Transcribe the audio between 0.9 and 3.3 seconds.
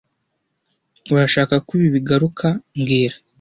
Urashaka ko ibi bigaruka mbwira